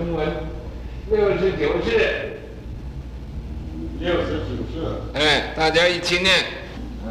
[0.00, 0.26] 中文，
[1.10, 2.38] 六十九式，
[4.00, 4.74] 六十九式。
[5.12, 6.32] 哎，大家一起念。
[7.04, 7.10] 嗯，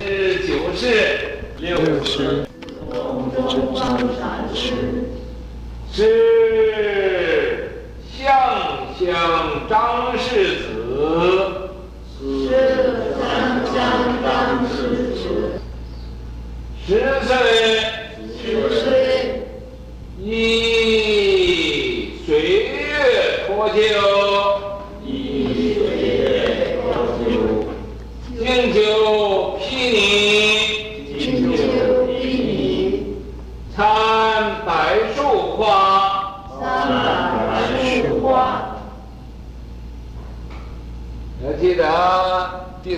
[0.00, 2.46] 是九式，六十。
[2.92, 4.70] 中观禅师，
[5.92, 7.72] 是
[8.16, 8.24] 相
[8.96, 10.68] 相张世子，
[12.20, 12.22] 是
[13.18, 13.74] 相相
[14.22, 14.24] 张
[14.68, 14.76] 世
[15.12, 15.18] 子，
[16.86, 16.88] 十
[17.26, 17.75] 岁。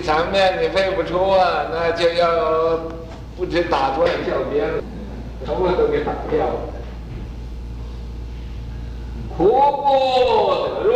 [0.09, 2.79] 墙面你背不出啊那就要
[3.37, 4.83] 不知打多少条边了
[5.45, 6.59] 全部都给打掉了。
[9.37, 10.93] 哭不得入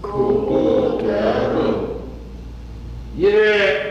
[0.00, 2.00] 哭不得入
[3.14, 3.83] 一日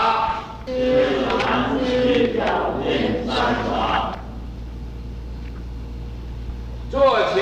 [6.90, 7.36] 坐丘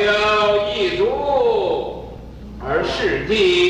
[0.74, 1.00] 一足
[2.60, 3.67] 而视地。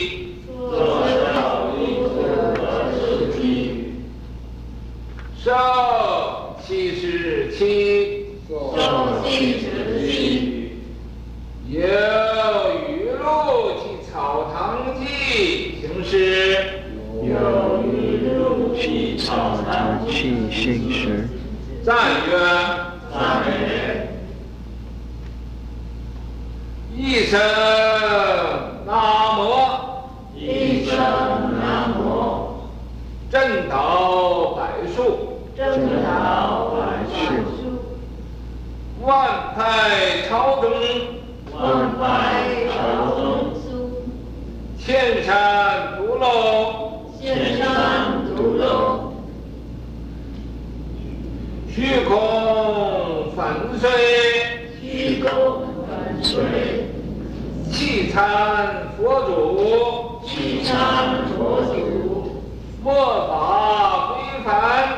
[58.19, 62.43] 参佛祖，契参佛祖，
[62.83, 64.89] 末法归凡，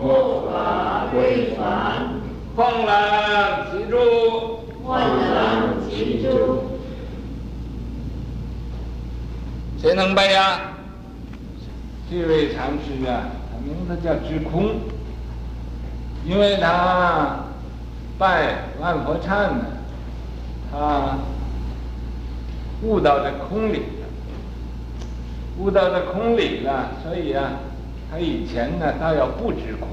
[0.00, 2.14] 末法归凡，
[2.54, 3.96] 晃然其珠，
[4.84, 6.28] 晃然其珠。
[9.76, 10.60] 谁能背呀？
[12.08, 14.76] 这位禅师啊，他名字叫智空，
[16.24, 17.46] 因为他
[18.16, 19.66] 拜万佛忏呢，
[20.70, 21.18] 他
[22.82, 24.08] 悟到这空理了，
[25.58, 27.52] 悟到这空理了，所以啊，
[28.10, 29.88] 他以前呢，倒要不知空。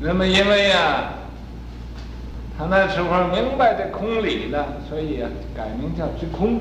[0.00, 1.12] 那么因为啊，
[2.58, 6.60] 他那时候明白这空理了，所以啊，改名叫知空。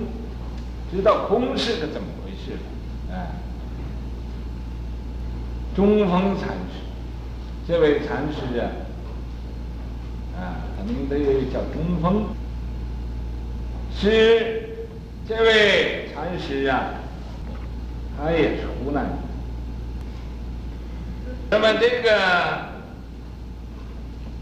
[0.93, 3.27] 知道空是个怎么回事了，哎，
[5.73, 6.83] 中峰禅师，
[7.65, 8.67] 这位禅师啊，
[10.37, 11.15] 啊，他名字
[11.49, 12.25] 叫中峰，
[14.01, 14.63] 是
[15.29, 16.89] 这位禅师啊，
[18.17, 19.05] 他也是湖南。
[21.51, 22.09] 那么这个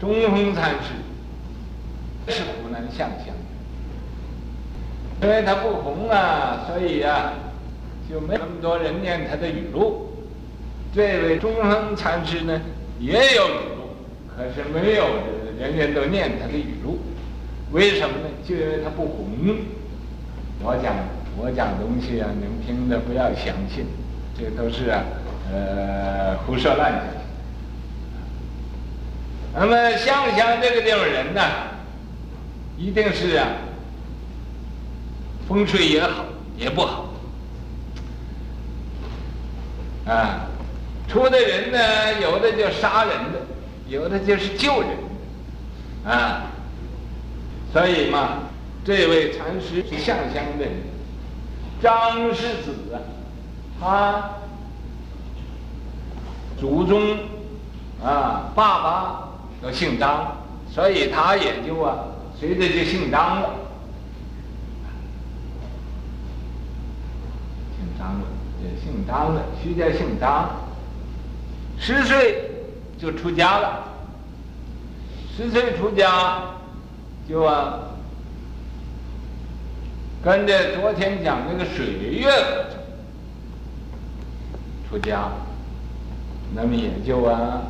[0.00, 3.34] 中峰禅师是湖南象乡。
[5.20, 7.34] 因为他不红啊，所以啊，
[8.10, 10.08] 就没那么多人念他的语录。
[10.94, 12.58] 这位中峰禅师呢，
[12.98, 13.90] 也有语录，
[14.34, 15.04] 可是没有
[15.58, 16.98] 人人都念他的语录。
[17.72, 18.28] 为什么呢？
[18.46, 19.56] 就因为他不红。
[20.62, 20.94] 我讲
[21.36, 23.86] 我讲东西啊，你们听着不要相信，
[24.36, 25.02] 这都是啊，
[25.52, 27.02] 呃，胡说乱讲。
[29.54, 31.42] 那么象乡这个地方人呢，
[32.76, 33.46] 一定是啊。
[35.48, 36.26] 风水也好，
[36.56, 37.12] 也不好，
[40.06, 40.46] 啊，
[41.08, 43.40] 出的人呢，有的就杀人的，
[43.88, 44.90] 有的就是救人
[46.04, 46.52] 的，啊，
[47.72, 48.38] 所以嘛，
[48.84, 50.72] 这位禅师是象乡的人，
[51.80, 52.74] 张世子，
[53.78, 54.30] 他
[56.58, 57.16] 祖宗
[58.02, 59.28] 啊，爸爸
[59.62, 60.36] 都姓张，
[60.68, 61.98] 所以他也就啊，
[62.38, 63.50] 随着就姓张了。
[67.76, 68.26] 姓张了，
[68.62, 70.50] 也姓张了，徐家姓张。
[71.78, 72.50] 十岁
[72.98, 73.84] 就出家了，
[75.36, 76.42] 十岁出家
[77.30, 77.78] 就啊，
[80.24, 82.28] 跟着昨天讲那个水月
[84.88, 85.30] 出家，
[86.52, 87.62] 那么也就啊，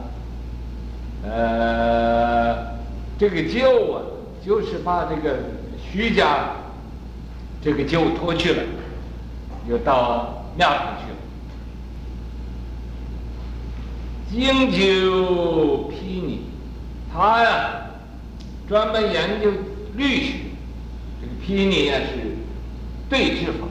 [1.22, 2.78] 呃，
[3.18, 4.00] 这个臼啊，
[4.42, 5.36] 就是把这个
[5.78, 6.52] 徐家
[7.62, 8.62] 这个臼脱去了。
[9.68, 11.18] 又到庙上去了，
[14.30, 16.46] 经究毗尼，
[17.12, 17.79] 他呀
[18.70, 19.50] 专门研究
[19.96, 20.34] 律学，
[21.20, 22.36] 这个毗尼呀是
[23.08, 23.66] 对治法，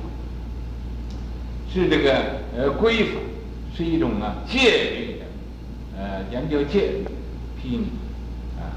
[1.74, 3.12] 是这个呃规法，
[3.74, 5.26] 是一种啊戒律的，
[5.98, 7.06] 呃研究戒律
[7.62, 7.88] 毗尼
[8.60, 8.76] 啊，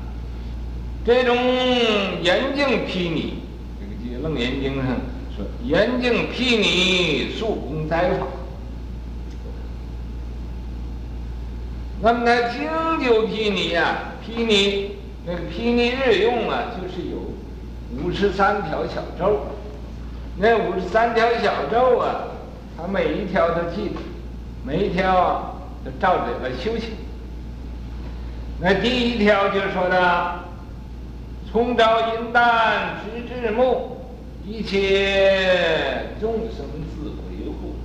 [1.04, 1.36] 这种
[2.22, 3.34] 严净毗尼，
[3.80, 4.86] 这个《楞严经》上。
[5.34, 8.26] 说严净毗尼，速功灾法。
[12.00, 12.62] 那么他经
[13.02, 14.91] 究毗尼呀，毗尼
[15.24, 17.19] 那个毗尼日用啊，就是有
[18.02, 19.46] 五十三条小咒。
[20.36, 22.24] 那五十三条小咒啊，
[22.76, 23.91] 他每一条都记，
[24.64, 26.91] 每一条都照着来修行。
[28.60, 30.41] 那第一条就说的：
[31.50, 33.91] 从朝阴旦，直至暮。
[34.44, 37.76] 一切众生自维护，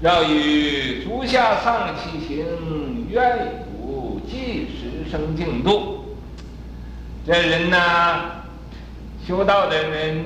[0.00, 6.04] 要与足下丧其行，愿不济时生净土。
[7.26, 7.78] 这人呢，
[9.26, 10.24] 修道的人，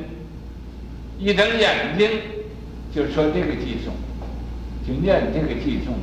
[1.18, 2.10] 一睁眼睛
[2.94, 3.94] 就说这个偈颂，
[4.87, 5.94] 就念这个偈颂，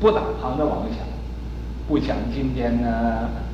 [0.00, 0.98] 不打旁的妄想，
[1.86, 2.88] 不想今天呢，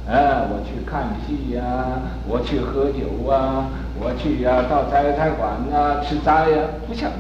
[0.07, 3.71] 啊，我去看戏呀、我去喝酒啊。
[4.01, 7.11] 我去呀、到斋菜馆呐、吃斋呀、不想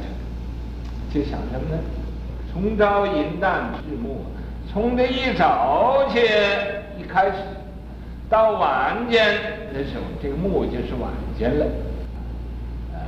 [1.10, 1.82] 这个，就想什么呢？
[2.52, 4.24] 从朝饮旦至暮，
[4.72, 6.77] 从这一早去一
[7.08, 7.32] 开始，
[8.28, 9.24] 到晚间
[9.72, 11.66] 的时候，这个木就是晚间了。
[12.92, 13.00] 啊，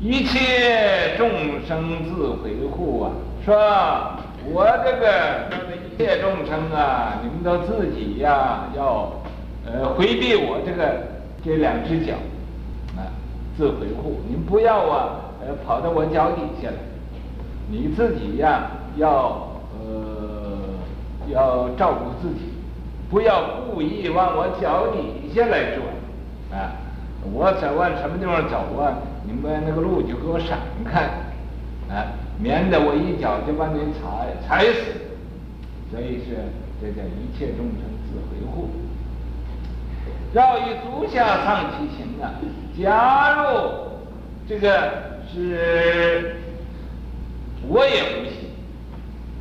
[0.00, 1.30] 一切众
[1.66, 3.12] 生自回护啊，
[3.44, 3.56] 说
[4.52, 5.48] 我这个
[5.94, 9.12] 一切众生啊，你们都自己呀、要
[9.64, 11.14] 呃回避我这个。
[11.44, 12.14] 这两只脚，
[12.96, 13.06] 啊，
[13.56, 16.74] 自回护，你们不要啊，呃，跑到我脚底下了，
[17.70, 20.15] 你自己呀、啊，要呃，
[21.28, 22.52] 要照顾自己，
[23.10, 26.72] 不要故意往我脚底下来转，啊，
[27.32, 28.98] 我在往什么地方走啊？
[29.24, 31.02] 你们那个路就给我闪开，
[31.92, 34.92] 啊，免得我一脚就把你踩踩死。
[35.90, 36.36] 所以是
[36.80, 38.68] 这叫一切众生自维护。
[40.32, 42.34] 绕于足下丧其行啊！
[42.78, 43.60] 假如
[44.48, 46.36] 这个是
[47.68, 48.50] 我也不行，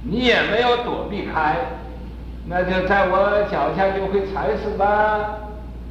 [0.07, 1.57] 你也没有躲避开，
[2.47, 5.39] 那就在我脚下就会踩死吧？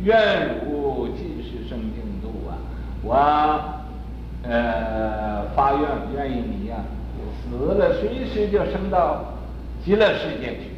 [0.03, 2.55] 愿汝即是生净土啊！
[3.03, 3.15] 我
[4.43, 5.83] 呃发愿
[6.15, 6.87] 愿意你呀、啊，
[7.43, 9.35] 死了随时就升到
[9.85, 10.71] 极乐世界去，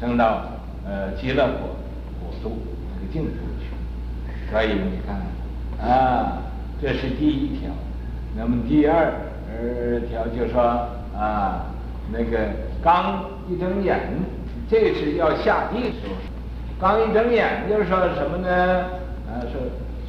[0.00, 0.42] 升到
[0.86, 1.76] 呃极乐国
[2.20, 2.56] 国度
[2.94, 3.30] 那个净土
[3.60, 4.50] 去。
[4.50, 5.16] 所以你看
[5.86, 6.38] 啊，
[6.80, 7.70] 这是第一条。
[8.36, 9.12] 那么第二
[10.08, 10.62] 条就说
[11.16, 11.66] 啊，
[12.12, 12.38] 那个
[12.82, 13.98] 刚一睁眼，
[14.68, 16.14] 这是要下地的时候。
[16.78, 18.84] 刚一睁眼就是说什么呢？
[19.26, 19.60] 啊，说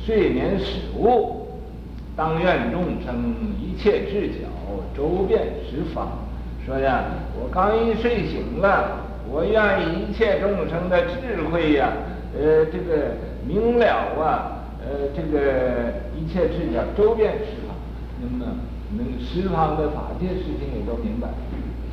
[0.05, 1.47] 睡眠始悟，
[2.15, 4.47] 当愿众生一切智巧，
[4.95, 6.07] 周遍十方。
[6.65, 7.05] 说呀，
[7.39, 8.99] 我刚一睡醒了，
[9.29, 11.93] 我愿一切众生的智慧呀，
[12.37, 13.15] 呃，这个
[13.47, 13.87] 明了
[14.19, 17.75] 啊，呃，这个一切智巧，周遍十方，
[18.21, 18.51] 那么
[18.97, 21.29] 能十方的法界事情也都明白。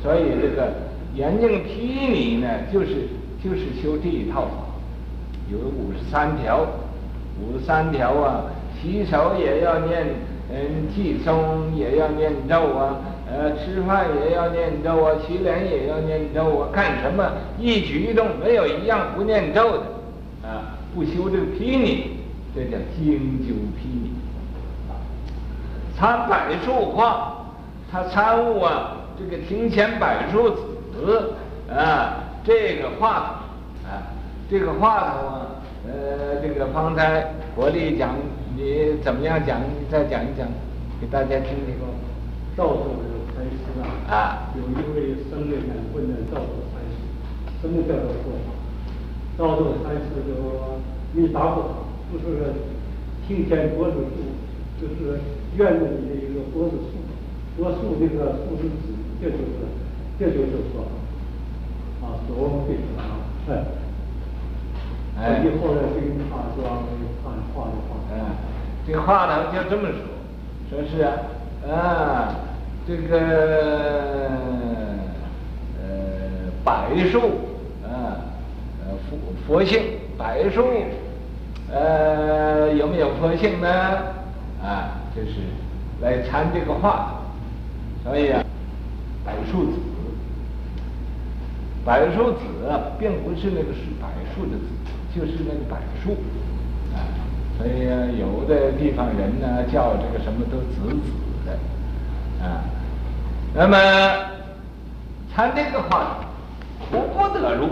[0.05, 0.71] 所以这个
[1.15, 3.07] 严净毗尼呢，就是
[3.43, 4.47] 就是修这一套。
[5.51, 6.61] 有五十三条，
[7.41, 8.43] 五十三条啊，
[8.79, 10.05] 洗手也要念，
[10.51, 12.97] 嗯，偈颂也要念咒啊，
[13.27, 19.83] 呃，吃饭也要念咒啊，洗脸也要念咒啊，干什么一举一动没有一样不念咒的，
[20.47, 22.11] 啊，不修这个毗尼，
[22.53, 24.11] 这叫精修毗尼。
[25.97, 27.45] 参柏树画，
[27.91, 31.33] 他参悟啊，这个庭前柏树子
[31.69, 33.43] 啊，这个话
[33.83, 34.11] 啊。
[34.47, 35.57] 这个话头啊，
[35.87, 38.13] 呃，这个方才国立讲
[38.55, 39.59] 你怎么样讲？
[39.59, 40.45] 你再讲一讲，
[41.01, 41.73] 给大家听听。
[42.55, 46.95] 道授的禅师啊，啊，有一位僧人呢问了道授禅师，
[47.59, 48.53] 什么叫做说法？
[49.35, 50.77] 道授禅师就说：
[51.13, 52.53] 你答复他，就是
[53.27, 54.29] 庭前柏树树，
[54.79, 55.19] 就是
[55.57, 57.01] 院子里的一个柏树树，
[57.57, 59.43] 柏树这个树是指，这就是
[60.19, 60.85] 这就是说。
[62.01, 63.03] 啊，所我们对说啊，
[63.49, 63.51] 哎。
[65.17, 66.57] 哎，以后来这个话说，
[67.23, 68.13] 看话的话，哎，
[68.85, 69.97] 这个话呢就这么说，
[70.69, 71.07] 说是啊，
[71.71, 72.35] 啊，
[72.85, 73.17] 这个
[75.79, 76.69] 呃，柏
[77.09, 77.19] 树，
[77.85, 78.27] 啊，
[78.83, 79.17] 呃，佛
[79.47, 79.81] 佛性，
[80.17, 80.65] 柏树，
[81.71, 83.69] 呃，有没有佛性呢？
[84.61, 85.31] 啊，就是
[86.01, 87.21] 来参这个话，
[88.03, 88.43] 所以啊，
[89.25, 89.79] 柏树子，
[91.83, 92.39] 柏树子
[92.99, 94.65] 并不是那个是柏树的子。
[95.15, 96.11] 就是那个柏树，
[96.93, 96.99] 啊，
[97.57, 97.87] 所以
[98.19, 101.09] 有的地方人呢叫这个什么都子子
[101.45, 101.53] 的，
[102.45, 102.65] 啊，
[103.53, 103.77] 那么
[105.33, 106.17] 参这个话，
[106.91, 107.67] 我不得入，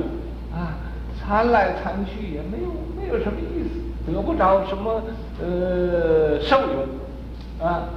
[0.55, 0.79] 啊，
[1.19, 5.03] 参来参去也没有没有什么意思，得不着什么
[5.41, 7.89] 呃受用，啊，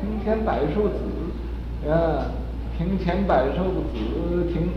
[0.00, 2.24] 今天柏树子，啊，
[2.78, 4.70] 庭前柏树子，庭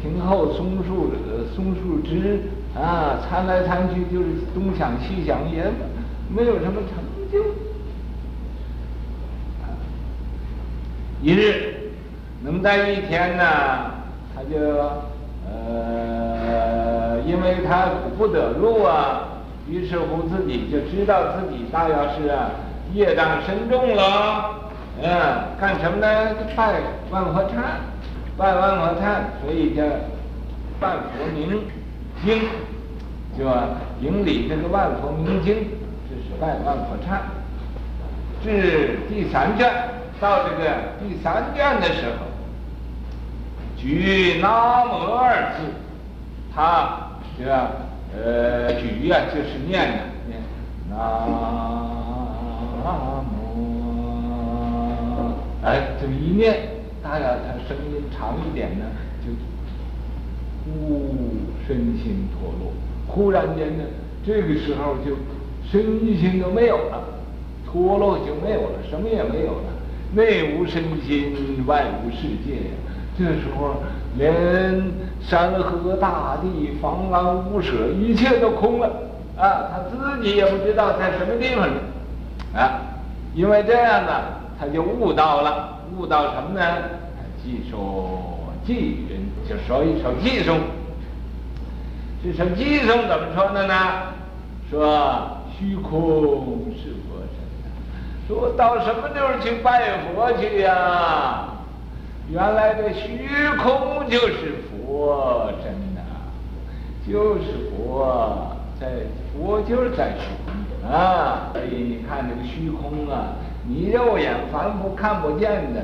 [0.00, 2.40] 庭后松树呃松树枝。
[2.76, 5.64] 啊，参来参去就是东想西想，也
[6.28, 7.42] 没有什么成就。
[11.20, 11.90] 一日，
[12.44, 13.42] 那么在一天呢，
[14.32, 14.56] 他就
[15.50, 22.50] 呃，因为他不得入啊，于是乎自己就知道自己大要是啊，
[22.94, 24.67] 业障深重了。
[25.00, 25.06] 嗯，
[25.60, 26.34] 干什么呢？
[26.56, 27.52] 拜万佛忏，
[28.36, 29.82] 拜万佛忏，所以叫
[30.80, 31.62] 拜佛名。
[32.24, 32.42] 经，
[33.38, 33.68] 就啊，
[34.00, 35.54] 迎礼这个万佛明经，
[36.08, 37.20] 这是拜万佛忏。
[38.42, 39.70] 至第三卷，
[40.18, 40.64] 到这个
[40.98, 42.26] 第三卷的时候，
[43.76, 45.70] 举南无二字，
[46.52, 47.70] 他这个
[48.16, 50.42] 呃举呀、啊，就是念的念
[50.90, 51.30] 南无，
[55.68, 56.56] 哎，这么一念，
[57.02, 58.86] 大家他声音长一点呢，
[59.22, 59.30] 就
[60.72, 61.16] 呜。
[61.68, 62.72] 身心脱落，
[63.06, 63.84] 忽然间呢，
[64.24, 65.14] 这个时候就
[65.70, 67.04] 身心都没有了，
[67.66, 69.68] 脱落就没有了，什么也没有了，
[70.14, 72.72] 内无身心，外无世界呀。
[73.18, 73.82] 这时候
[74.16, 74.82] 连
[75.20, 78.86] 山河大地、方圆无舍，一切都空了
[79.36, 79.68] 啊！
[79.70, 81.74] 他自己也不知道在什么地方呢
[82.54, 82.80] 啊！
[83.34, 84.22] 因为这样呢，
[84.58, 86.60] 他就悟到了，悟到什么呢？
[87.44, 88.20] 偈说
[88.66, 90.58] 偈云，就说一首偈颂。
[92.22, 93.74] 这首偈颂怎么说的呢？
[94.68, 98.26] 说虚空是佛身。
[98.26, 101.50] 说到什么地方去拜佛去呀？
[102.30, 103.26] 原来这虚
[103.62, 106.00] 空就是佛身呐，
[107.06, 108.86] 就是佛，在
[109.32, 111.50] 佛就是在虚空啊。
[111.54, 113.32] 所以你看这个虚空啊，
[113.68, 115.82] 你肉眼凡夫看不见的，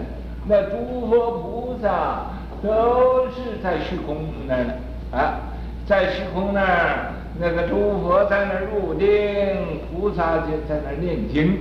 [0.49, 2.31] 那诸佛菩萨
[2.63, 4.17] 都是在虚空
[4.49, 4.73] 那儿呢
[5.13, 5.37] 啊，
[5.87, 9.07] 在虚空那儿，那个诸佛在那儿入定，
[9.93, 11.59] 菩萨就在那儿念经。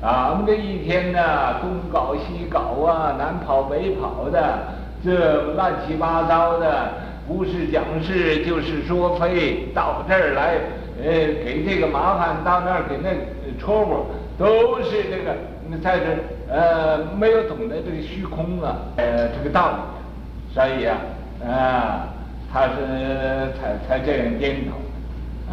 [0.00, 4.60] 啊，我们这一天呢，东搞西搞啊，南跑北跑的，
[5.04, 6.92] 这乱七八糟的，
[7.26, 10.54] 不是讲事就是说非，到这儿来，
[11.02, 11.10] 呃，
[11.44, 13.10] 给这个麻烦，到那儿给那
[13.58, 14.06] 戳破，
[14.38, 15.34] 都是这个
[15.82, 16.04] 在这
[16.52, 20.98] 呃没有懂得这个虚空啊，呃这个道理，所以啊，
[21.46, 22.08] 啊，
[22.52, 24.72] 他是才才这样颠倒，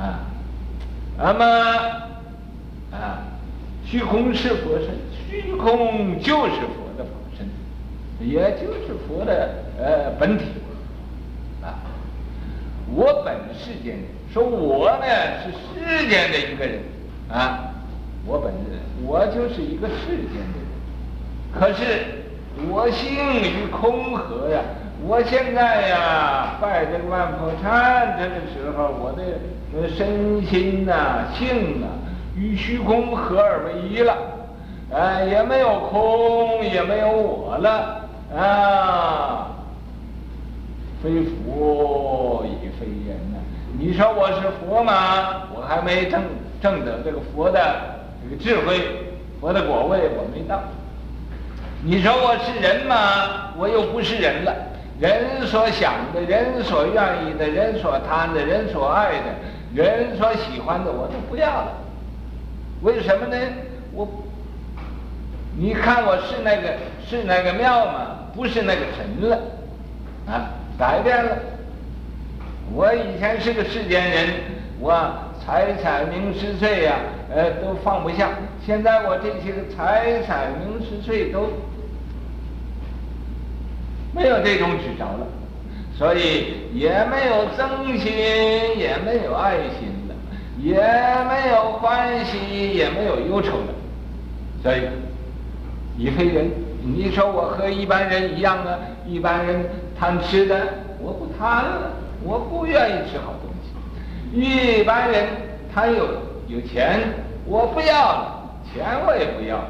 [0.01, 0.19] 啊，
[1.17, 1.45] 那么
[2.91, 3.21] 啊。
[3.87, 4.95] 虚空是佛身，
[5.29, 7.47] 虚空就是佛的法身，
[8.19, 10.45] 也就是佛的呃本体
[11.61, 11.77] 啊。
[12.91, 15.05] 我本世间人，说我呢
[15.43, 16.79] 是世间的一个人
[17.31, 17.74] 啊，
[18.25, 20.65] 我本人，我就是一个世间的人。
[21.53, 22.23] 可是
[22.69, 24.61] 我性与空合呀，
[25.05, 32.03] 我现在呀拜这个万佛忏这个时候，我的身心呐、性啊。
[32.37, 34.13] 与虚空合而为一了，
[34.93, 39.55] 啊，也没有空，也没有我了，啊，
[41.01, 43.37] 非佛亦非人呐、
[43.79, 45.43] 你说我是佛吗？
[45.55, 46.21] 我还没证
[46.61, 47.94] 证得这个佛的
[48.29, 48.81] 这个智慧，
[49.39, 50.61] 佛的果位我没到。
[51.83, 53.53] 你说我是人吗？
[53.57, 54.53] 我又不是人了。
[54.99, 59.25] 人所想的，人所愿意的，人所贪的，人所爱的，
[59.73, 61.67] 人所喜欢的，我都不要了。
[62.81, 63.37] 为什么呢？
[63.93, 64.07] 我，
[65.57, 66.73] 你看我是那个
[67.07, 68.19] 是那个庙吗？
[68.33, 69.37] 不是那个神了，
[70.27, 71.37] 啊，改变了。
[72.73, 74.27] 我以前是个世间人，
[74.79, 75.13] 我
[75.45, 76.95] 财产名食睡呀，
[77.33, 78.29] 呃，都放不下。
[78.65, 81.47] 现在我这些个财产名食睡都
[84.13, 85.27] 没有这种执着了，
[85.95, 88.11] 所以也没有憎心，
[88.77, 90.15] 也没有爱心了。
[90.57, 93.73] 也没有欢喜，也没有忧愁了，
[94.63, 94.81] 所以
[95.97, 96.49] 已非人。
[96.81, 98.79] 你说我和一般人一样啊？
[99.05, 99.65] 一般人
[99.99, 100.59] 贪吃的，
[100.99, 101.91] 我不贪了，
[102.23, 103.54] 我不愿意吃好东西。
[104.35, 105.25] 一般人
[105.73, 106.05] 贪有
[106.47, 106.99] 有钱，
[107.45, 108.43] 我不要了，
[108.73, 109.67] 钱我也不要了。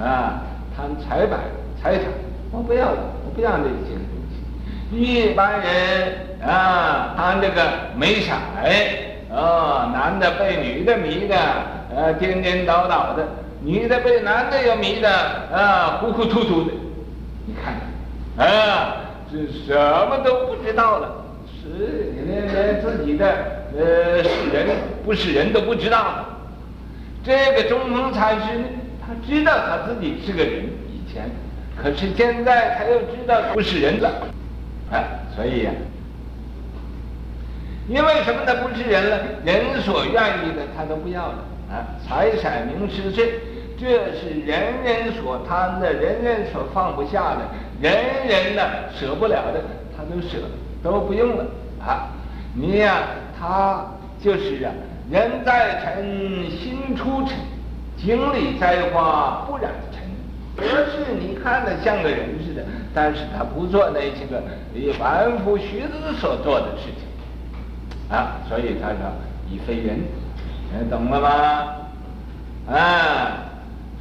[0.00, 0.42] 啊，
[0.76, 1.36] 贪财宝
[1.82, 2.04] 财产，
[2.52, 4.96] 我不要了，我不要那些东西。
[4.96, 6.14] 一般人
[6.46, 7.60] 啊，贪这个
[7.96, 8.32] 美色。
[9.34, 11.36] 哦，男的被女的迷的，
[11.96, 13.24] 呃，颠颠倒倒的；
[13.62, 15.10] 女的被男的又迷的，
[15.52, 16.72] 啊，糊糊涂涂的。
[17.46, 18.96] 你看，啊，
[19.28, 19.74] 这什
[20.08, 24.66] 么都不知道了，是连连自己的呃是人
[25.04, 26.24] 不是人都不知道。
[27.24, 28.64] 这个中峰禅师呢，
[29.00, 31.30] 他知道他自己是个人，以前，
[31.80, 34.08] 可是现在他又知道不是人了，
[34.90, 35.04] 啊，
[35.36, 35.70] 所以呀、
[37.88, 39.18] 因为什么他不是人了？
[39.44, 41.38] 人所愿意的他都不要了
[41.70, 41.94] 啊！
[42.06, 43.40] 财产名食睡，
[43.78, 47.40] 这是人人所贪的，人人所放不下的，
[47.80, 47.94] 人
[48.26, 48.62] 人呢
[48.98, 49.60] 舍不了的，
[49.96, 50.38] 他都舍
[50.82, 51.46] 都不用了
[51.80, 52.10] 啊！
[52.54, 53.02] 你呀、
[53.42, 53.84] 他
[54.22, 54.70] 就是啊，
[55.10, 57.36] 人在尘，心出尘，
[57.96, 60.00] 井里栽花不染尘。
[60.56, 64.40] 可是你看他像个人似的，但是他不做那些个
[64.96, 68.16] 凡夫俗子所做的事情。
[68.16, 68.98] 啊，所以他说
[69.50, 69.98] 已非人，
[70.78, 71.28] 你懂了吗？
[72.72, 73.42] 啊，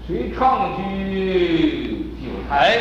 [0.05, 2.77] 谁创居九台？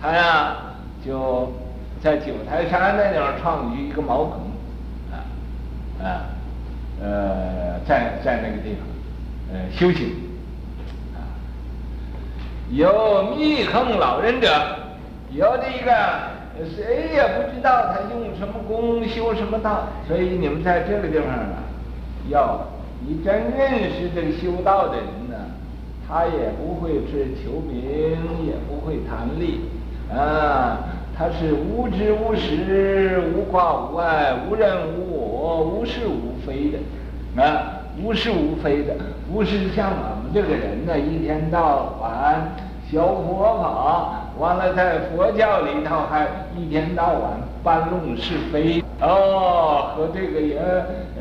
[0.00, 0.56] 他呀
[1.04, 1.52] 就
[2.00, 4.40] 在九台山那地方创居一个茅棚，
[6.04, 6.28] 啊，
[7.02, 8.86] 呃，在在那个地方，
[9.52, 10.08] 呃，修行，
[11.14, 11.18] 啊，
[12.70, 14.48] 有密坑老人者，
[15.32, 16.34] 有这个。
[16.76, 21.66] 谁也不知道他用什么功修什么道，所以你们在这个地方啊，
[22.28, 22.68] 要
[23.04, 25.34] 你真认识这个修道的人呢，
[26.06, 29.62] 他也不会是求名，也不会谈利，
[30.08, 30.78] 啊，
[31.16, 38.94] 他是无知无识，无挂无碍，无人无我，无是无非的，啊，无是无非的，
[39.32, 42.54] 不是像我们这个人呢，一天到晚
[42.90, 44.20] 学佛法。
[44.36, 50.58] 完了在佛教里头还一天到晚搬弄是非，哦，和这个也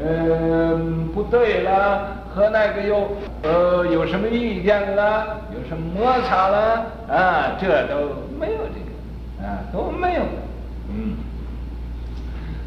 [0.04, 0.76] 呃
[1.14, 3.08] 不对了，和那个又
[3.44, 6.86] 呃有什么意见了，有什么摩擦了？
[7.08, 7.98] 啊，这都
[8.40, 8.82] 没有这，
[9.44, 10.22] 啊都没有，
[10.90, 11.16] 嗯，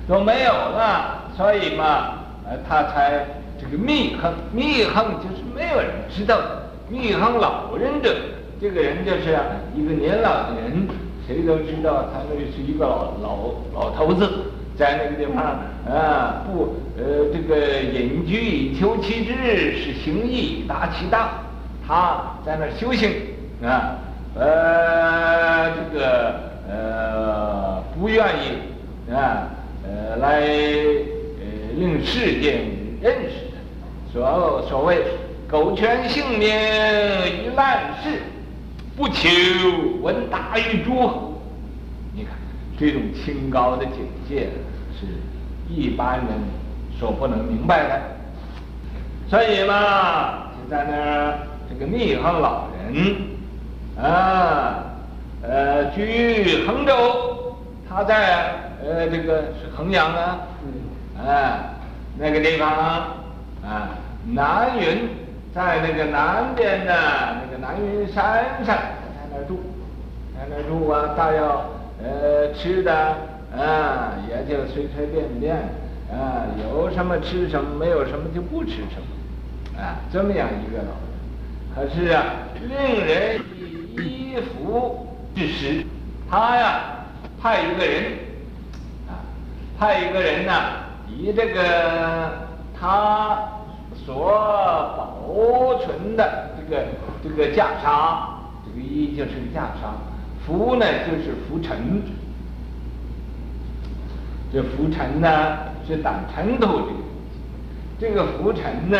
[0.06, 3.24] 都没有了，所以嘛，呃他才
[3.58, 8.14] 这个密亨，密亨就是没有人知道的，密亨老人者。
[8.58, 9.38] 这个人就是
[9.74, 10.88] 一个年老的人，
[11.26, 14.26] 谁都知道他那是一个老老老头子，
[14.78, 15.44] 在那个地方
[15.86, 21.28] 啊，不呃，这个隐居以求其志，是行义以达其道。
[21.86, 23.12] 他在那修行
[23.62, 23.98] 啊，
[24.34, 29.50] 呃，这个呃，不愿意啊，
[29.84, 31.44] 呃，来呃
[31.76, 32.62] 令世间
[33.02, 33.56] 认识的。
[34.10, 35.04] 所所谓
[35.46, 38.22] 苟全性命于滥世。
[38.96, 39.28] 不求
[40.00, 41.42] 闻达于诸侯，
[42.14, 42.32] 你看
[42.78, 44.48] 这种清高的境界
[44.98, 45.06] 是
[45.68, 46.28] 一般人
[46.98, 48.00] 所不能明白的。
[49.28, 53.16] 所以嘛，就在那儿这个密亨老人
[54.02, 54.82] 啊，
[55.42, 57.35] 呃，居于衡州，
[57.96, 58.52] 他在
[58.84, 60.38] 呃这个是衡阳啊，
[61.18, 61.58] 啊
[62.18, 62.68] 那个地方
[63.64, 63.88] 啊，
[64.26, 65.08] 南云。
[65.54, 68.84] 在那个南边的那个南云山上，在
[69.32, 69.58] 那住，
[70.34, 71.64] 在那住啊，他要
[72.04, 72.94] 呃吃的
[73.56, 75.56] 啊，也就随随便便
[76.12, 81.08] 啊，有什么吃什么，没有什么就不吃什么，啊，这么样一个老人。
[81.74, 82.22] 可是啊，
[82.60, 83.40] 令人
[83.96, 85.86] 以衣服之食，
[86.30, 86.80] 他呀
[87.40, 88.04] 派一个人
[89.08, 89.22] 啊，
[89.78, 90.52] 派一个人呢，
[91.08, 93.52] 以这个他。
[94.04, 94.14] 所
[94.96, 96.84] 保存的这个
[97.24, 98.20] 这个袈裟，
[98.64, 99.90] 这个衣就是袈裟，
[100.46, 102.02] 服呢就是拂尘。
[104.52, 106.92] 这拂尘呢是挡尘土的，
[107.98, 108.98] 这个拂尘呢，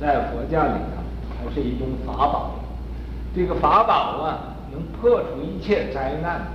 [0.00, 2.54] 在佛教里头还是一种法宝。
[3.34, 6.46] 这个法宝啊，能破除一切灾难，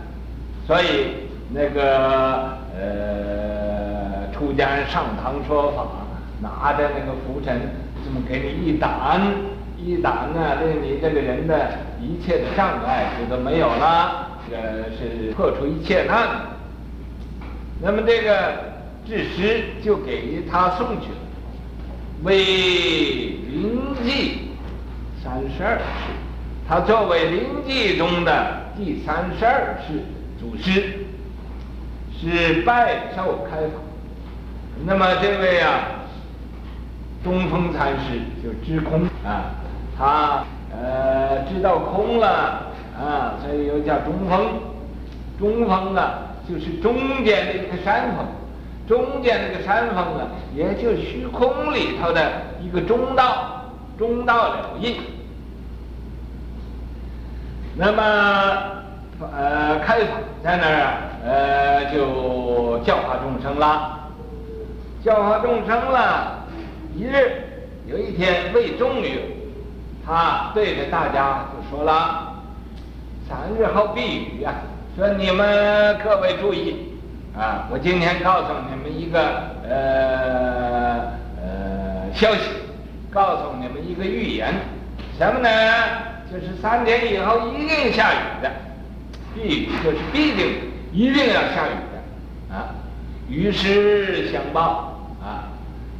[0.65, 5.88] 所以那个呃，出家人上堂说法。
[6.41, 7.58] 拿着那个拂尘，
[8.04, 9.21] 这么给你一挡，
[9.78, 11.69] 一挡呢，令你这个人的
[12.02, 16.28] 一切的障碍就都没有了，这个是破除一切难。
[17.82, 18.54] 那么这个
[19.08, 21.17] 智师就给他送去了，
[22.23, 24.49] 为临济
[25.23, 25.84] 三十二世，
[26.67, 30.04] 他作为临济中的第三十二世
[30.39, 31.06] 祖师，
[32.19, 33.73] 是拜受开法。
[34.86, 35.99] 那么这位啊。
[37.23, 39.56] 中峰禅师就知空啊，
[39.97, 42.67] 他呃知道空了
[42.99, 44.45] 啊，所以又叫中峰。
[45.39, 48.26] 中峰啊，就是中间的一个山峰，
[48.89, 52.30] 中间那个山峰啊，也就虚空里头的
[52.62, 54.97] 一个中道，中道了义。
[57.75, 58.03] 那么
[59.19, 63.99] 呃开法在那儿呃就教化众生了，
[65.03, 66.45] 教化众生了。
[66.95, 67.41] 一日，
[67.88, 69.19] 有一天为众语，
[70.05, 72.43] 他对着大家就说了
[73.27, 74.53] ：“三日后必雨啊！
[74.95, 76.93] 说你们各位注意
[77.36, 77.67] 啊！
[77.71, 79.19] 我今天告诉你们一个
[79.67, 80.99] 呃
[81.41, 82.51] 呃消息，
[83.12, 84.53] 告诉你们一个预言，
[85.17, 85.49] 什么呢？
[86.34, 88.52] 就是三点以后一定下雨的，
[89.36, 90.48] 必雨就是必定
[90.91, 92.76] 一定要下雨的啊！
[93.30, 95.54] 雨时相报啊！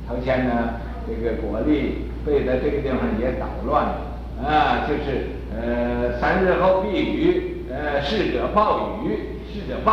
[0.08, 4.00] 头先呢。”这个国力被在这个地方也捣乱了
[4.41, 9.19] 啊，就是呃三日后必雨，呃逝者报雨，
[9.52, 9.91] 逝者报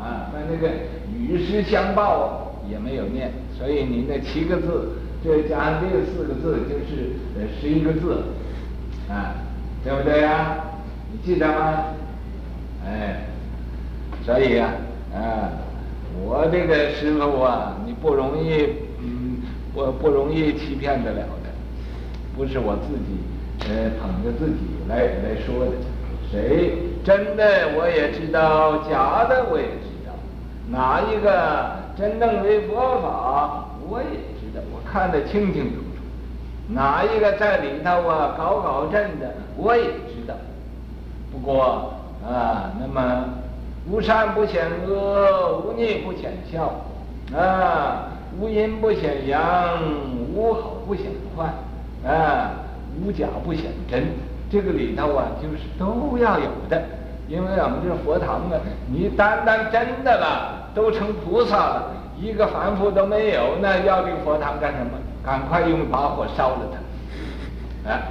[0.00, 0.72] 啊，那那个
[1.18, 4.92] 雨时相报也没有念，所以你那七个字，
[5.24, 8.22] 再加上这四个字，就是呃十一个字，
[9.10, 9.34] 啊，
[9.84, 10.64] 对不对呀、啊？
[11.10, 11.84] 你记得吗？
[12.86, 13.26] 哎，
[14.24, 14.68] 所以呀、
[15.14, 15.52] 啊，啊，
[16.24, 18.64] 我这个师傅啊，你不容易。
[19.00, 19.42] 嗯
[19.74, 21.48] 我不容易欺骗得了的，
[22.36, 25.72] 不是我自己，呃，捧着自己来来说的。
[26.30, 30.12] 谁真的我也知道，假的我也知道。
[30.70, 35.91] 哪一个真正为佛法，我也知道，我看得清清楚楚。
[36.68, 40.34] 哪一个在里头啊搞搞震的，我也知道。
[41.32, 41.92] 不过
[42.24, 43.24] 啊，那么
[43.90, 46.80] 无善不显恶，无逆不显孝，
[47.36, 48.08] 啊。
[48.40, 49.42] 无阴不显阳，
[50.34, 51.04] 无好不显
[51.36, 51.52] 坏，
[52.10, 52.52] 啊，
[53.04, 54.04] 无假不显真，
[54.50, 56.82] 这个里头啊，就是都要有的。
[57.28, 58.56] 因为我们这佛堂啊，
[58.90, 64.92] 你单单真的了，都成菩萨了，一个凡夫都没有，那要这个佛堂干什么？
[65.24, 66.60] 赶快用把火烧了
[67.84, 67.90] 它！
[67.90, 68.02] 啊，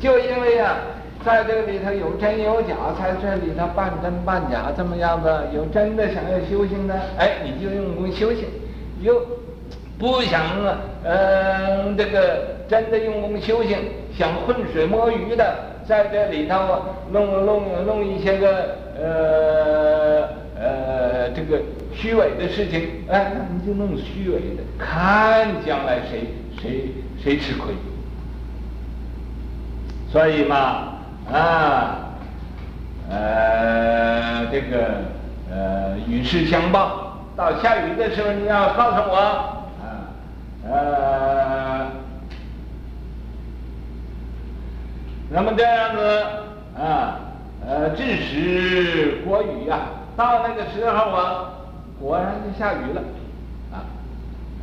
[0.00, 0.76] 就因为、啊，
[1.24, 8.44] 在这里头有真有假，在这里头半真半假，这么样子，有真的想要修行的，哎，你就用功修行；
[9.00, 9.20] 有
[9.98, 13.76] 不想，嗯、呃，这个真的用功修行，
[14.16, 15.54] 想浑水摸鱼的，
[15.86, 16.56] 在这里头，
[17.12, 18.48] 弄弄弄一些个
[18.98, 21.60] 呃呃这个
[21.94, 27.74] 虚伪的事情，哎，那你就弄虚伪的，看将来谁谁谁吃亏。
[30.10, 30.94] 所以嘛，
[31.30, 32.14] 啊，
[33.08, 35.02] 呃，这个
[35.50, 39.16] 呃与世相报，到下雨的时候你要告诉我。
[39.16, 39.56] 啊
[40.62, 41.86] 呃，
[45.30, 46.22] 那么这样子
[46.78, 47.18] 啊，
[47.66, 49.78] 呃，致使国语呀，
[50.16, 51.49] 到那个时候啊，
[52.00, 53.02] 果然就下雨了，
[53.70, 53.84] 啊，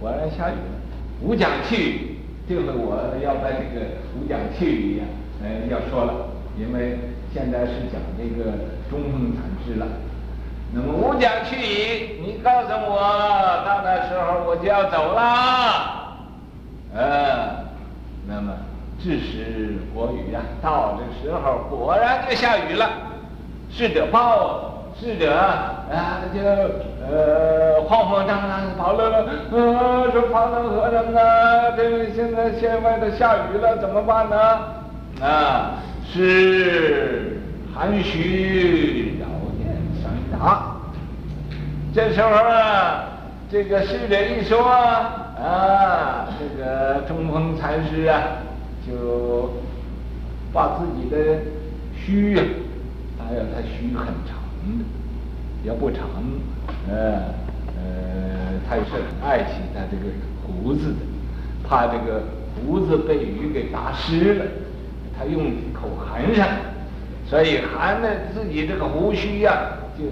[0.01, 0.77] 果然下雨了。
[1.21, 2.17] 无讲气雨，
[2.49, 5.05] 这回我要在这个无讲气雨呀，
[5.43, 6.13] 呃，要说了，
[6.57, 6.97] 因为
[7.33, 8.51] 现在是讲这个
[8.89, 9.85] 中风禅师了。
[10.73, 12.99] 那么无讲去雨，你告诉我，
[13.65, 16.17] 到那时候我就要走了，
[16.93, 17.65] 呃，
[18.27, 18.53] 那么
[19.01, 22.89] 致使果雨呀，到这时候果然就下雨了，
[23.69, 25.85] 逝者报，逝者啊
[26.33, 26.39] 就
[27.09, 34.37] 呃慌慌张张跑了，呃说跑能和尚啊，这个现在县外头下雨了，怎么办呢？
[35.21, 35.73] 啊，
[36.05, 37.39] 是
[37.73, 39.13] 寒虚。
[40.39, 40.77] 啊，
[41.95, 43.05] 这时候啊，
[43.49, 48.21] 这个逝者一说啊，这个中峰禅师啊，
[48.85, 49.49] 就
[50.53, 51.39] 把自己的
[51.95, 54.37] 须啊，还有他须很长
[54.77, 54.85] 的，
[55.63, 56.01] 也不长，
[56.89, 57.21] 呃
[57.75, 60.11] 呃，他也是很爱惜他这个
[60.45, 60.99] 胡子的，
[61.67, 62.23] 怕这个
[62.55, 64.45] 胡子被雨给打湿了，
[65.17, 66.47] 他用口含上，
[67.25, 70.05] 所以含了自己这个胡须呀、就。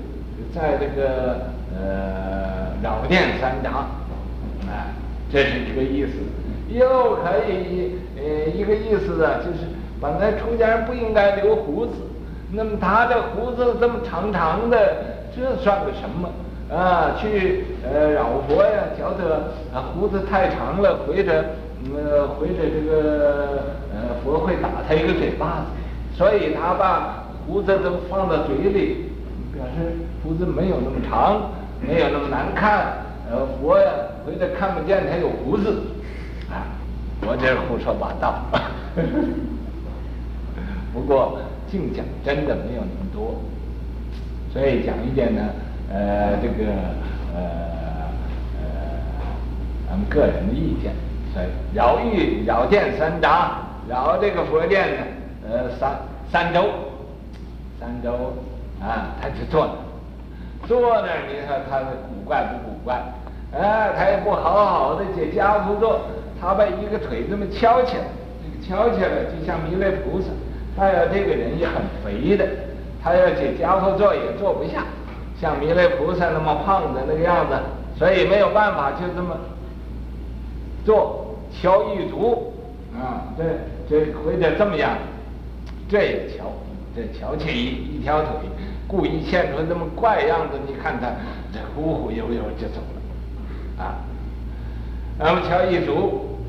[0.53, 3.69] 在这个呃老店三匝，
[4.69, 4.91] 啊，
[5.31, 6.11] 这是一个意思。
[6.69, 9.67] 又可以呃一个意思啊，就是
[10.01, 11.93] 本来出家人不应该留胡子，
[12.51, 14.77] 那么他的胡子这么长长的，
[15.35, 16.29] 这算个什么
[16.73, 17.15] 啊？
[17.19, 21.45] 去呃绕佛呀，觉得啊胡子太长了，或者
[21.93, 29.05] 呃或者这个呃佛会打他一个嘴巴子，所以他把胡子都放到嘴里。
[29.53, 31.49] 表示胡子没有那么长，
[31.79, 33.05] 没有那么难看。
[33.31, 33.89] 呃，佛呀，
[34.25, 35.81] 回头看不见他有胡子，
[36.51, 36.67] 啊，
[37.21, 38.35] 我这胡说八道。
[40.93, 43.35] 不过净讲真的没有那么多，
[44.51, 45.41] 所以讲一点呢，
[45.95, 46.71] 呃，这个
[47.33, 47.39] 呃
[48.59, 48.67] 呃，
[49.87, 50.91] 咱们个人的意见。
[51.33, 53.49] 所以绕玉绕殿三匝，
[53.87, 55.01] 绕这个佛殿呢，
[55.49, 55.97] 呃，三
[56.29, 56.65] 三周，
[57.79, 58.33] 三周。
[58.81, 59.65] 啊，他就坐
[60.61, 61.79] 那，坐那儿，你看他
[62.09, 62.95] 古怪不古怪？
[63.57, 66.01] 啊，他也不好好的解跏趺坐，
[66.41, 68.03] 他把一个腿这么翘起来，
[68.43, 70.27] 这个翘起来就像弥勒菩萨。
[70.75, 72.45] 他要这个人也很肥的，
[73.01, 74.83] 他要解跏趺坐也坐不下，
[75.45, 77.53] 像弥勒菩萨那么胖的那个样子，
[77.99, 79.37] 所以没有办法，就这么
[80.83, 82.51] 坐，翘一足，
[82.95, 83.43] 啊，这
[83.87, 84.97] 这回得这么样，
[85.87, 86.51] 这也翘，
[86.95, 88.31] 这翘起一一条腿。
[88.87, 91.09] 故意现出那么怪样子，你看他
[91.53, 92.81] 这忽忽悠悠就走
[93.77, 94.01] 了，啊，
[95.19, 96.39] 那么翘一足，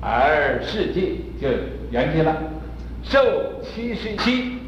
[0.00, 1.48] 而世界就
[1.90, 2.36] 圆寂了，
[3.02, 3.18] 寿
[3.64, 4.58] 七十七，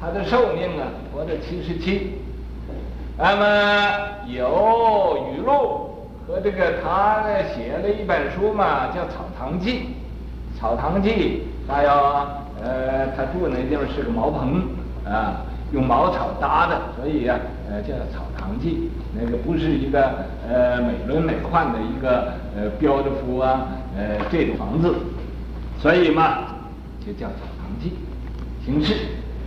[0.00, 2.12] 他的寿命啊活到七十七，
[3.18, 5.90] 那么有语录
[6.26, 9.70] 和这个他呢写了一本书嘛，叫《草堂记》，
[10.60, 11.90] 《草堂记》还有
[12.62, 14.62] 呃他住那地方是个茅棚
[15.04, 15.42] 啊。
[15.72, 17.36] 用茅草搭的，所以、啊，
[17.68, 18.88] 呃，叫草堂记。
[19.12, 20.12] 那个不是一个
[20.48, 23.66] 呃美轮美奂的一个呃标的符啊，
[23.98, 24.94] 呃这种房子，
[25.82, 26.38] 所以嘛，
[27.04, 27.94] 就叫草堂记，
[28.64, 28.94] 形式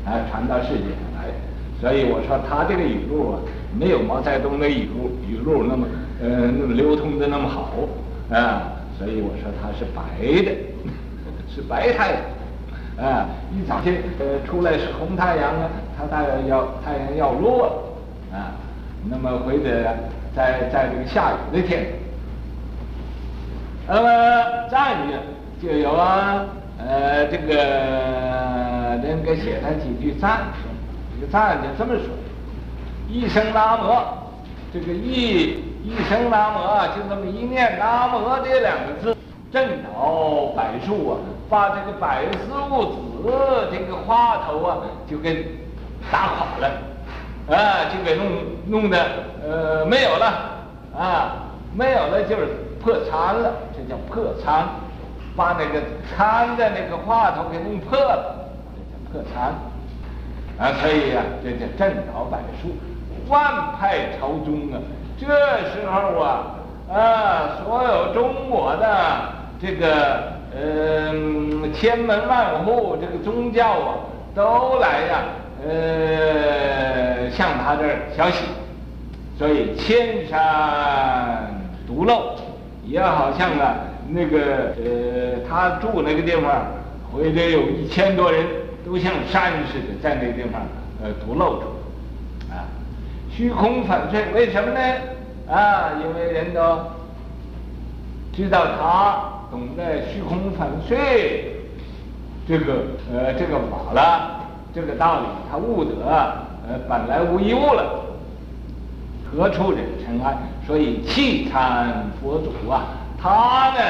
[0.05, 1.31] 啊传到世界上来。
[1.79, 3.39] 所以我说他这个语录啊，
[3.77, 5.87] 没有毛泽东的语录语录那么
[6.21, 7.73] 呃那么流通的那么好
[8.31, 10.01] 啊，所以我说他是白
[10.43, 10.51] 的，
[11.53, 12.21] 是白太阳。
[12.99, 18.51] 啊，一早起呃出来是红太阳啊，他太阳要太阳要落了啊，
[19.09, 19.59] 那么或者
[20.35, 21.85] 在在这个下雨的天，
[23.87, 25.13] 那么赞语
[25.65, 26.45] 就有啊，
[26.77, 30.41] 呃这个个写他几句赞，
[31.15, 32.07] 这个赞就这么说：
[33.09, 33.91] 一声南无，
[34.71, 36.59] 这个一一声南无，
[36.95, 39.17] 就这么一念南无这两个字，
[39.51, 41.17] 震倒百树啊，
[41.49, 44.77] 把这个百思物子这个话头啊，
[45.09, 45.57] 就给
[46.11, 46.71] 打垮了，
[47.49, 48.27] 啊，就给弄
[48.67, 49.03] 弄得
[49.43, 50.25] 呃没有了，
[50.95, 51.33] 啊，
[51.75, 52.47] 没有了就是
[52.79, 54.67] 破参了，这叫破参。
[55.35, 59.55] 把那个参的那个话头给弄破了，这叫破参
[60.57, 60.73] 啊！
[60.81, 62.75] 所以啊，这叫震倒百树，
[63.29, 64.81] 万派朝宗啊！
[65.19, 66.55] 这时候啊，
[66.91, 68.85] 啊，所有中国的
[69.61, 73.95] 这个嗯、千门万户这个宗教啊，
[74.33, 75.23] 都来呀、
[75.63, 78.45] 呃，向他这儿学习，
[79.37, 81.53] 所以千山
[81.85, 82.35] 独漏，
[82.83, 83.75] 也好像啊。
[84.11, 86.65] 那个呃，他住那个地方，
[87.13, 88.43] 回来有一千多人，
[88.83, 90.63] 都像山似的，在那个地方
[91.03, 91.67] 呃独漏着，
[93.39, 94.79] 虚空粉碎，为什么呢？
[95.49, 96.59] 啊，因为人都
[98.33, 101.55] 知道他懂得虚空粉碎
[102.45, 102.73] 这个
[103.09, 104.41] 呃这个法了，
[104.75, 106.05] 这个道理，他悟得
[106.67, 108.17] 呃本来无一物了，
[109.31, 110.37] 何处惹尘埃？
[110.67, 112.87] 所以气参佛祖啊。
[113.17, 113.81] 他呢，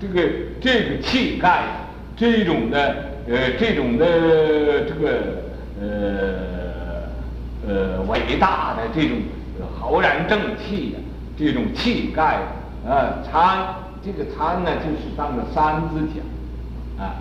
[0.00, 0.28] 这个
[0.60, 1.62] 这个气概，
[2.16, 2.96] 这种的
[3.28, 4.06] 呃，这种的
[4.88, 5.20] 这个
[5.80, 6.57] 呃
[7.68, 9.18] 呃伟大的这种
[9.78, 10.98] 浩然正气呀，
[11.36, 12.40] 这种气概
[12.88, 17.14] 啊，参这个参呢，就是当个三字讲啊，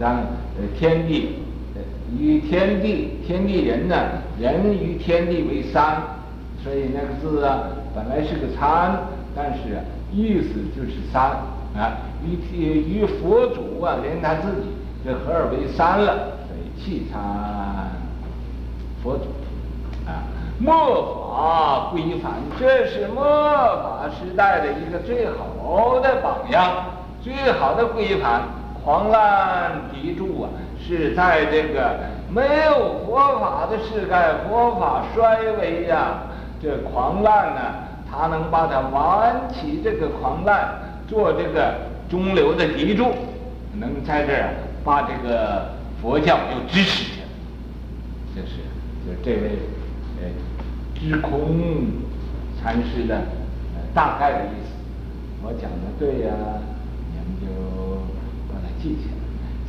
[0.00, 1.36] 让呃天地
[1.74, 1.80] 呃
[2.18, 3.94] 与天地天地人呢，
[4.40, 6.02] 人与天地为三，
[6.62, 8.98] 所以那个字啊，本来是个参，
[9.34, 9.78] 但是。
[10.16, 11.22] 意思就是三
[11.74, 14.68] 啊，与与佛祖啊，连他自己
[15.04, 17.20] 这合二为三了，所以契参
[19.02, 19.24] 佛祖，
[20.58, 26.86] 末法归凡，这是末法时代的一个最好的榜样，
[27.22, 28.42] 最好的归凡。
[28.84, 36.24] 狂澜涤注啊，是在这个没有佛法的世代，佛法衰微呀、
[36.62, 37.60] 这狂澜呢。
[38.12, 40.68] 他能把它挽起这个狂澜，
[41.08, 41.74] 做这个
[42.08, 43.06] 中流的砥柱，
[43.80, 44.50] 能在这儿
[44.84, 47.26] 把这个佛教又支持起来，
[48.36, 48.58] 这是
[49.04, 49.58] 就是这位
[50.24, 50.30] 呃
[50.94, 51.28] 知空
[52.60, 53.22] 禅师的
[53.92, 54.72] 大概的意思。
[55.42, 56.32] 我讲的对呀，
[57.12, 57.44] 你们就
[58.48, 59.14] 把它记起来；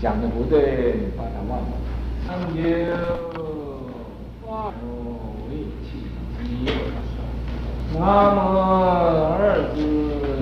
[0.01, 1.73] 讲的不对，你把它忘了。
[2.25, 2.61] 三九
[4.47, 5.51] 八五为
[5.83, 5.87] 契
[6.41, 6.71] 机。
[7.93, 7.99] 南
[8.35, 8.37] 无
[9.37, 9.77] 二字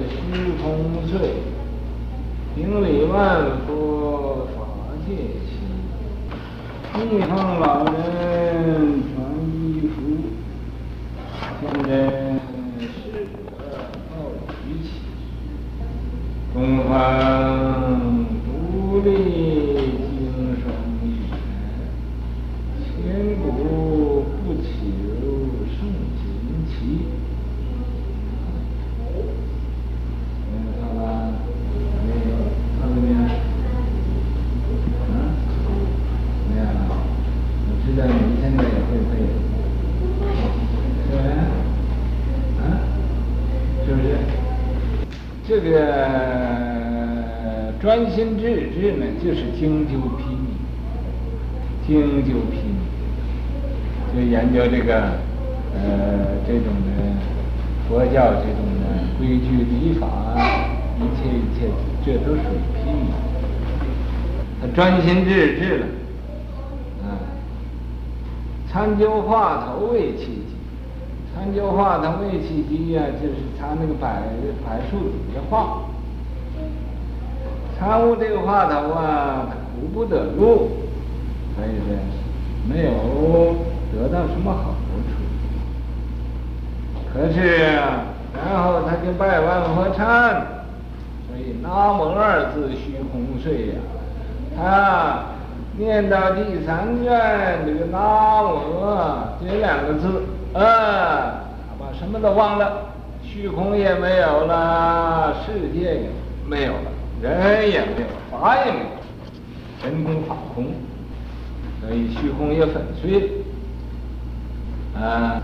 [0.10, 0.14] 虚
[0.62, 0.64] 空
[1.08, 1.12] 碎，
[2.56, 3.14] 顶礼万
[3.66, 4.58] 佛法
[5.06, 5.10] 界
[5.46, 5.52] 期，
[6.94, 9.04] 地方老人，
[11.64, 12.40] 天人
[12.78, 13.48] 使者
[14.10, 14.12] 报
[14.50, 14.88] 举起，
[16.54, 16.56] 东
[16.90, 16.92] 方
[18.44, 19.08] 独立
[19.96, 20.12] 经
[20.62, 20.62] 霜
[21.02, 21.08] 雪，
[22.84, 22.84] 千
[23.42, 23.46] 古
[24.44, 24.62] 不朽
[25.70, 25.80] 圣
[26.20, 26.22] 贤
[26.68, 26.72] 齐。
[45.46, 54.94] 这个呃专心致志呢，就是经究睥睨，经究睥睨，就研究这个
[55.74, 55.80] 呃
[56.48, 56.90] 这种的
[57.88, 58.84] 佛教这种的
[59.18, 60.08] 规矩礼法，
[60.98, 61.68] 一切一切，
[62.06, 63.12] 这都属于睥睨。
[64.62, 65.86] 他专心致志了，
[67.04, 67.20] 啊，
[68.72, 70.42] 参究话头为契机。
[71.36, 74.22] 参究话头为契机呀，就是他那个百
[74.64, 75.82] 百树子的话，
[77.84, 80.70] 贪污这个话头啊，他苦不得入，
[81.54, 82.00] 所以呢
[82.66, 82.92] 没有
[83.92, 85.12] 得到什么好处。
[87.14, 87.38] 可是，
[88.34, 90.34] 然后他就拜万佛忏，
[91.28, 93.76] 所以南无二字虚空碎呀，
[94.56, 95.26] 他
[95.78, 98.80] 念到第三卷这个南无
[99.46, 100.24] 这两个字。
[100.54, 101.44] 啊，
[101.78, 102.92] 把什么都忘了，
[103.24, 106.10] 虚空也没有了，世界也
[106.48, 106.93] 没有了，
[107.24, 108.86] 人也没有，法也没有，
[109.82, 110.66] 真空法空，
[111.80, 113.32] 所以虚空也粉碎。
[114.94, 115.42] 啊，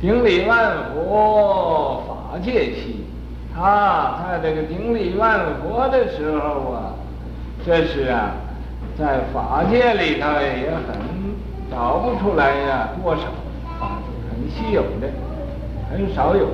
[0.00, 3.04] 顶礼万佛法界期，
[3.54, 6.94] 他，在这个顶礼万佛的时候啊，
[7.66, 8.30] 这是啊，
[8.96, 10.96] 在法界里头也很
[11.70, 13.22] 找不出来呀，多少
[13.80, 14.00] 啊，
[14.30, 15.08] 很稀有的，
[15.90, 16.48] 很少有。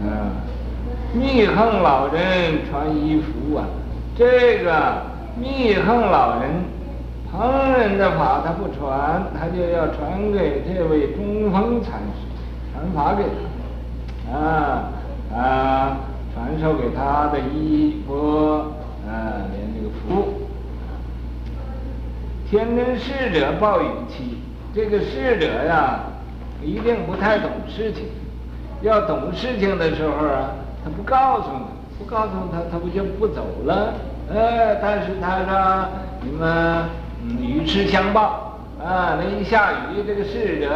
[0.00, 0.30] 嗯，
[1.14, 3.64] 密行老人传衣服啊，
[4.16, 5.02] 这个
[5.36, 6.50] 密行老人，
[7.30, 12.26] 旁人的法他不传，他就要传给这位中峰禅师，
[12.72, 13.22] 传法给
[14.28, 14.90] 他，啊
[15.32, 15.96] 啊，
[16.34, 18.72] 传授给他的衣钵，
[19.08, 20.40] 啊，连这个服。
[22.50, 24.38] 天真使者报雨期，
[24.74, 26.00] 这个使者呀，
[26.62, 28.06] 一定不太懂事情。
[28.82, 30.50] 要懂事情的时候啊，
[30.84, 31.64] 他不告诉你，
[31.98, 33.94] 不告诉他，他不就不走了？
[34.30, 35.88] 呃，但是他说
[36.20, 36.84] 你们
[37.40, 40.68] 语迟相报啊，那一下雨，这个逝者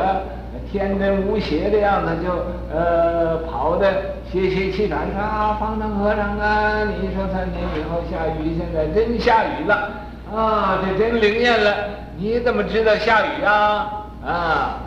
[0.70, 2.30] 天真无邪的样子就
[2.74, 3.92] 呃跑的
[4.32, 9.90] 歇歇气喘说啊，方丈和尚啊，你说三年以后下雨，现在真下雨了
[10.34, 11.74] 啊，这真灵验了，
[12.16, 14.06] 你怎么知道下雨啊？
[14.26, 14.78] 啊，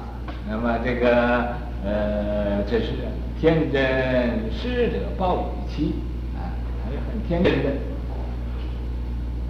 [0.49, 1.07] 那么这个
[1.85, 2.87] 呃，这是。
[3.41, 3.81] 天真
[4.53, 5.95] 师者报雨期，
[6.37, 6.53] 啊，
[6.85, 7.71] 还是很天真的。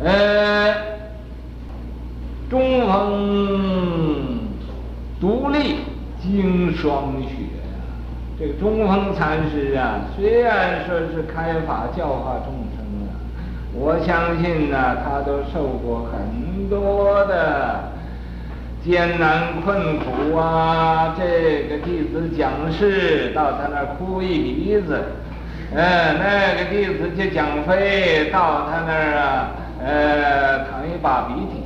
[0.01, 0.73] 呃，
[2.49, 4.39] 中峰
[5.19, 5.79] 独立
[6.21, 7.75] 经霜雪呀，
[8.39, 13.11] 这个中峰禅师啊，虽然说是开法教化众生啊，
[13.73, 17.90] 我相信呢、他都受过很多的。
[18.83, 21.15] 艰难困苦啊！
[21.15, 24.99] 这个弟子讲事到他那儿哭一鼻子，
[25.75, 31.61] 呃，那个弟子就讲非到他那儿啊，呃，淌一把鼻涕。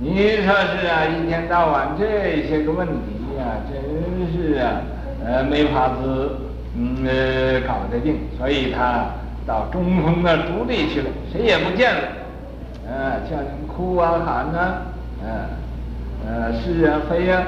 [0.00, 4.82] 你说是啊，一天到晚这些个问题呀、啊，真是啊，
[5.24, 6.36] 呃，没法子，
[6.76, 7.06] 嗯，
[7.66, 8.18] 搞得定。
[8.36, 9.06] 所以他
[9.46, 12.02] 到中峰那儿独立去了，谁也不见了，
[12.86, 14.82] 呃，叫你们哭啊喊呐、啊，
[15.24, 15.67] 呃。
[16.28, 17.38] 呃，是啊，非呀，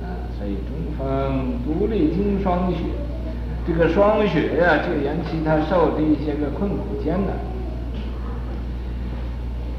[0.00, 0.06] 啊，
[0.38, 2.76] 所以中风独立经霜雪，
[3.66, 7.34] 这个霜雪呀、就引起他受这些个困苦艰难。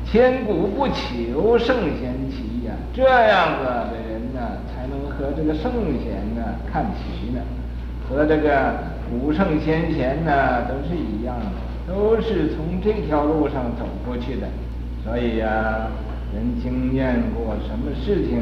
[0.06, 5.72] 千古不求圣贤齐呀，这样子的人呢，才能和这个圣
[6.04, 7.40] 贤呢看齐呢，
[8.10, 8.74] 和这个
[9.10, 14.48] 古圣先贤呢都是一样的，都是从这条路上走过去的，
[15.06, 15.88] 所以呀、
[16.34, 18.42] 人经验过什么事情，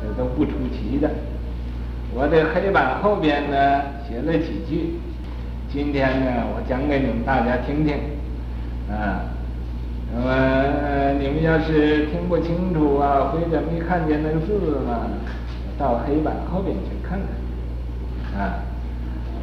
[0.00, 1.10] 这都不出奇的。
[2.14, 4.94] 我这黑板后边呢写了几句，
[5.68, 7.94] 今天呢我讲给你们大家听听，
[8.88, 9.26] 啊，
[10.14, 14.52] 那么你们要是听不清楚啊，或者没看见那个字
[14.86, 15.10] 呢，
[15.76, 17.18] 到黑板后边去看
[18.32, 18.62] 看，啊，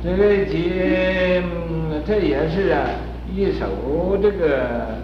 [0.01, 1.43] 这个节，
[2.07, 2.88] 这也是啊
[3.36, 5.03] 一首这个。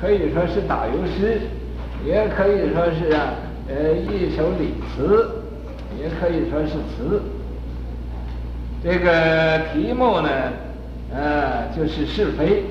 [0.00, 1.40] 可以说是打油诗，
[2.04, 3.34] 也可以说是啊，
[3.68, 5.42] 呃，一首礼词，
[5.98, 7.22] 也可以说是词。
[8.84, 10.28] 这个题目呢，
[11.12, 12.64] 呃，就是是非。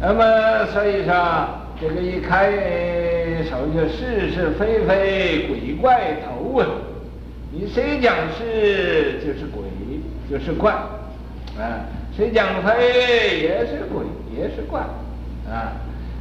[0.00, 1.48] 那么所以说，
[1.80, 2.52] 这个一开
[3.44, 6.66] 首就是是非非，鬼怪头啊！
[7.50, 9.64] 你谁讲是就是鬼，
[10.30, 10.72] 就是怪，
[11.58, 11.84] 啊。
[12.16, 14.04] 谁讲非也是鬼
[14.36, 14.80] 也是怪，
[15.50, 15.72] 啊！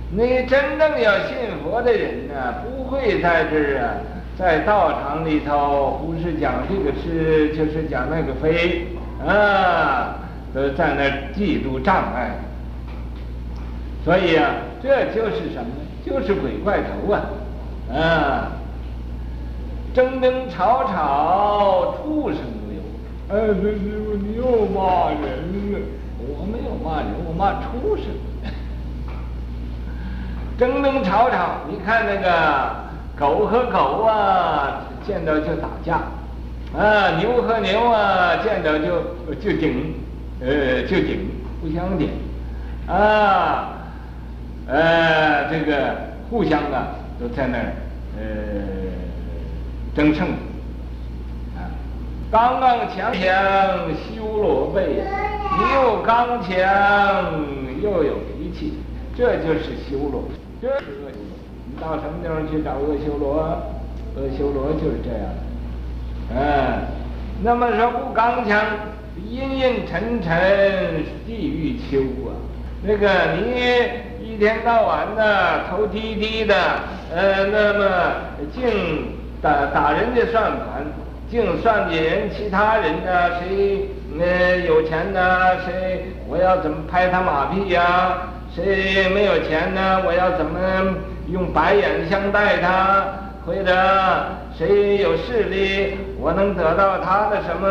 [0.10, 3.98] 你真正要信佛的人呢，不会在这儿啊，
[4.38, 8.88] 在道场里头不是讲这个是就是讲那个非，
[9.24, 10.16] 啊，
[10.54, 12.32] 都在那儿嫉妒障碍。
[14.04, 15.86] 所以啊，这就是什么呢？
[16.06, 17.22] 就是鬼怪头啊，
[17.96, 18.52] 啊！
[19.94, 22.39] 争争吵吵，畜生
[23.30, 23.36] 流。
[23.36, 23.53] 哎，师
[24.05, 25.21] 傅，你又骂人
[25.74, 25.80] 了。
[26.26, 28.05] 我没有骂人，我骂畜生。
[30.57, 32.76] 争争吵吵，你看那个
[33.17, 35.97] 狗和狗啊，见到就打架；
[36.78, 39.01] 啊，牛和牛啊，见到就
[39.41, 39.95] 就顶，
[40.39, 41.28] 呃，就顶，
[41.59, 42.09] 互相顶。
[42.88, 43.74] 啊，
[44.67, 45.95] 呃，这个
[46.30, 46.88] 互相啊，
[47.19, 47.74] 都在那儿，
[48.17, 48.24] 呃，
[49.95, 50.28] 争胜。
[52.34, 53.22] 刚刚强强
[53.94, 55.04] 修罗背。
[55.56, 56.50] 你又刚强
[57.80, 58.74] 又有脾气，
[59.16, 60.24] 这就是修罗，
[60.60, 61.12] 这是阿修罗。
[61.68, 63.40] 你到什么地方去找阿修罗？
[64.16, 66.36] 阿修罗就是这样的。
[66.36, 66.42] 嗯，
[67.44, 68.66] 那么说不刚强，
[69.30, 72.34] 阴阴沉沉地狱秋啊。
[72.82, 76.56] 那个你一天到晚的头低低的，
[77.14, 78.12] 呃，那么
[78.52, 80.84] 净打打人家算盘，
[81.34, 83.12] 净算计人其他人呢？
[83.40, 85.20] 谁呃有钱呢？
[85.66, 88.20] 谁我要怎么拍他马屁呀？
[88.54, 90.04] 谁没有钱呢？
[90.06, 90.60] 我要怎么
[91.28, 93.04] 用白眼相待他？
[93.48, 93.74] 或者
[94.56, 97.68] 谁有势力，我能得到他的什么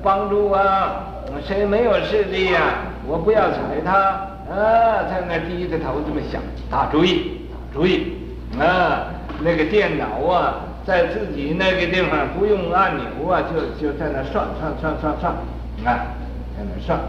[0.00, 1.02] 帮助啊？
[1.44, 2.60] 谁没有势力呀、
[3.04, 3.98] 我不要睬他
[4.48, 5.02] 啊！
[5.10, 6.40] 在那低着头这么想，
[6.70, 8.16] 打主意，打主意
[8.60, 9.08] 啊！
[9.40, 15.32] 那个电脑啊，在自己那个地方不用按钮啊，就就在那算算算算算，
[15.84, 16.06] 啊，
[16.56, 17.00] 在那上。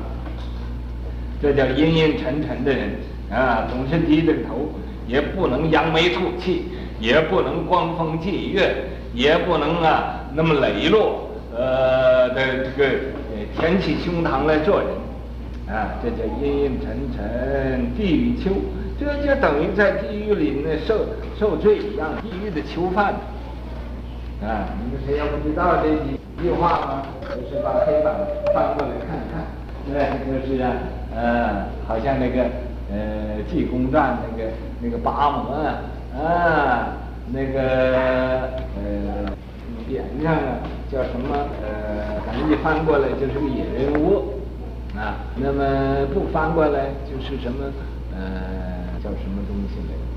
[1.42, 2.92] 这叫阴阴沉沉的人
[3.32, 4.70] 啊，总是低着头，
[5.08, 6.66] 也不能扬眉吐气，
[7.00, 8.76] 也不能光风霁月，
[9.14, 12.96] 也不能啊那么磊落，呃的这个
[13.60, 18.52] 挺起胸膛来做人，啊，这叫阴阴沉沉地狱囚，
[19.00, 21.06] 这就等于在地狱里呢受
[21.38, 23.16] 受罪一样，地狱的囚犯。
[24.44, 27.04] 啊，你们谁要不知道这几句话吗？
[27.30, 28.14] 就是把黑板
[28.54, 29.46] 翻过来看看，
[29.88, 29.96] 对，
[30.28, 30.72] 就是啊。
[31.16, 32.42] 呃，好像那个
[32.92, 34.50] 呃《济公传》那个
[34.82, 35.78] 那个拔魔啊，
[36.18, 36.98] 啊，
[37.32, 39.30] 那个呃
[39.88, 40.58] 匾上啊
[40.92, 41.36] 叫什么？
[41.62, 44.24] 呃，反正一翻过来就是个野人窝，
[44.98, 47.72] 啊，那么不翻过来就是什么？
[48.12, 49.94] 呃，叫什么东西来？
[49.94, 50.13] 我我我